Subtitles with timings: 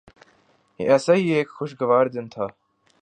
[0.79, 2.45] یہ ایسا ہی ایک خوشگوار دن تھا۔